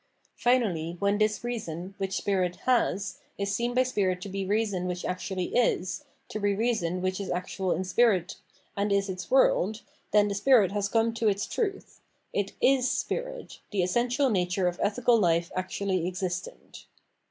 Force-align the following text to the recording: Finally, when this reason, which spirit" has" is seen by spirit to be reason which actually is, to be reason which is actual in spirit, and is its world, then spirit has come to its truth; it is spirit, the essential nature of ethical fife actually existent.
Finally, 0.37 0.95
when 0.97 1.19
this 1.19 1.43
reason, 1.43 1.93
which 1.99 2.13
spirit" 2.13 2.55
has" 2.71 3.19
is 3.37 3.53
seen 3.53 3.75
by 3.75 3.83
spirit 3.83 4.19
to 4.19 4.29
be 4.29 4.43
reason 4.43 4.87
which 4.87 5.05
actually 5.05 5.55
is, 5.55 6.05
to 6.27 6.39
be 6.39 6.55
reason 6.55 7.03
which 7.03 7.19
is 7.21 7.29
actual 7.29 7.71
in 7.71 7.83
spirit, 7.83 8.37
and 8.75 8.91
is 8.91 9.09
its 9.09 9.29
world, 9.29 9.83
then 10.09 10.33
spirit 10.33 10.71
has 10.71 10.89
come 10.89 11.13
to 11.13 11.27
its 11.27 11.45
truth; 11.45 12.01
it 12.33 12.53
is 12.59 12.89
spirit, 12.89 13.59
the 13.69 13.83
essential 13.83 14.31
nature 14.31 14.67
of 14.67 14.79
ethical 14.81 15.21
fife 15.21 15.51
actually 15.55 16.07
existent. 16.07 16.87